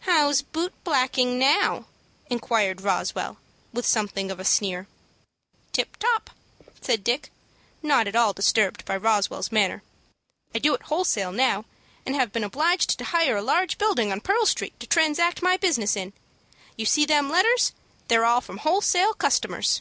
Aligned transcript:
"How's 0.00 0.42
boot 0.42 0.74
blacking, 0.84 1.38
now?" 1.38 1.86
inquired 2.28 2.82
Roswell, 2.82 3.38
with 3.72 3.86
something 3.86 4.30
of 4.30 4.38
a 4.38 4.44
sneer. 4.44 4.86
"Tip 5.72 5.96
top," 5.96 6.28
said 6.82 7.02
Dick, 7.02 7.32
not 7.82 8.06
at 8.06 8.14
all 8.14 8.34
disturbed 8.34 8.84
by 8.84 8.98
Roswell's 8.98 9.50
manner. 9.50 9.82
"I 10.54 10.58
do 10.58 10.74
it 10.74 10.82
wholesale 10.92 11.32
now, 11.32 11.64
and 12.04 12.14
have 12.14 12.34
been 12.34 12.44
obliged 12.44 12.98
to 12.98 13.04
hire 13.04 13.38
a 13.38 13.42
large 13.42 13.78
building 13.78 14.12
on 14.12 14.20
Pearl 14.20 14.44
Street 14.44 14.78
to 14.80 14.86
transact 14.86 15.40
my 15.40 15.56
business 15.56 15.96
in. 15.96 16.12
You 16.76 16.84
see 16.84 17.06
them 17.06 17.30
letters? 17.30 17.72
They're 18.08 18.26
all 18.26 18.42
from 18.42 18.58
wholesale 18.58 19.14
customers." 19.14 19.80